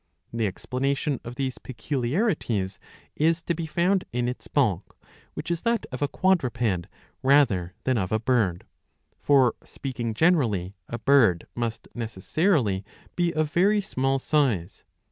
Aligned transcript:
* 0.15 0.33
The 0.33 0.47
explanation 0.47 1.19
of 1.23 1.35
these 1.35 1.59
peculiarities 1.59 2.79
is 3.15 3.43
to 3.43 3.53
be 3.53 3.67
found 3.67 4.03
in 4.11 4.27
its 4.27 4.47
bulk, 4.47 4.97
which 5.35 5.51
is 5.51 5.61
that 5.61 5.85
of 5.91 6.01
a 6.01 6.07
quadruped 6.07 6.87
rather 7.21 7.75
than 7.83 7.99
of 7.99 8.11
a 8.11 8.19
bird. 8.19 8.65
For, 9.19 9.53
speaking 9.63 10.15
generally, 10.15 10.75
a 10.89 10.97
bird 10.97 11.45
must 11.53 11.87
necessarily 11.93 12.83
be 13.15 13.31
of 13.35 13.51
very 13.53 13.79
small 13.79 14.17
size. 14.17 14.85